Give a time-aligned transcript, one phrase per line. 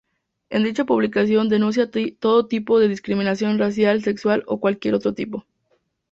[0.49, 1.87] En dicha publicación denuncia
[2.19, 5.45] todo tipo de discriminación racial, sexual o cualquier otro tipo.